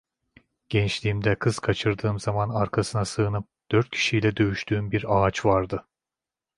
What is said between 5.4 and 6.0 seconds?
vardı.